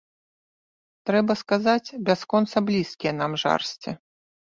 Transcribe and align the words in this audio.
Трэба 1.09 1.33
сказаць, 1.41 1.89
бясконца 2.07 2.57
блізкія 2.71 3.13
нам 3.21 3.37
жарсці. 3.43 3.95